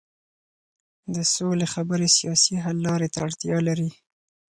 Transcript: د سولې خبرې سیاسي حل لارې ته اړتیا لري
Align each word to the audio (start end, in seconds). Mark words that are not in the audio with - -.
د 1.13 1.15
سولې 1.33 1.67
خبرې 1.73 2.07
سیاسي 2.17 2.55
حل 2.63 2.77
لارې 2.87 3.07
ته 3.13 3.17
اړتیا 3.25 3.57
لري 3.67 3.89